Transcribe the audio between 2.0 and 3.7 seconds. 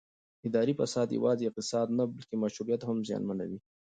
بلکې مشروعیت هم زیانمنوي